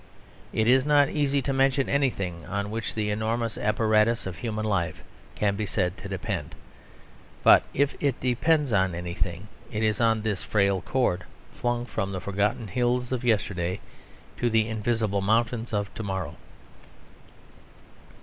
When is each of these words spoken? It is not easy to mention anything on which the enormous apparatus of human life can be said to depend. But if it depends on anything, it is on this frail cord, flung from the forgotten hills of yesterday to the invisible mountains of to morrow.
It 0.51 0.67
is 0.67 0.83
not 0.83 1.09
easy 1.09 1.43
to 1.43 1.53
mention 1.53 1.87
anything 1.87 2.43
on 2.47 2.71
which 2.71 2.95
the 2.95 3.11
enormous 3.11 3.55
apparatus 3.55 4.25
of 4.25 4.37
human 4.37 4.65
life 4.65 5.03
can 5.35 5.55
be 5.55 5.67
said 5.67 5.95
to 5.97 6.09
depend. 6.09 6.55
But 7.43 7.61
if 7.71 7.95
it 7.99 8.19
depends 8.19 8.73
on 8.73 8.95
anything, 8.95 9.47
it 9.71 9.83
is 9.83 10.01
on 10.01 10.23
this 10.23 10.43
frail 10.43 10.81
cord, 10.81 11.25
flung 11.53 11.85
from 11.85 12.11
the 12.13 12.19
forgotten 12.19 12.67
hills 12.67 13.11
of 13.11 13.23
yesterday 13.23 13.79
to 14.37 14.49
the 14.49 14.67
invisible 14.69 15.21
mountains 15.21 15.71
of 15.71 15.93
to 15.93 16.01
morrow. 16.01 16.35